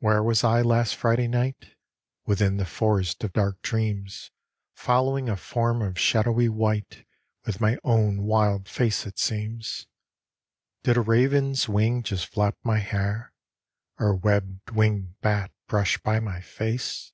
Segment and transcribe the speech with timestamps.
[0.00, 1.76] Where was I last Friday night?
[2.26, 4.32] Within the forest of dark dreams
[4.74, 7.06] Following a form of shadowy white
[7.46, 9.86] With my own wild face it seems.
[10.82, 13.32] Did a raven's wing just flap my hair?
[14.00, 17.12] Or a web winged bat brush by my face?